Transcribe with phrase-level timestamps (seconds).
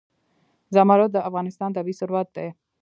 [0.75, 2.47] زمرد د افغانستان طبعي ثروت دی.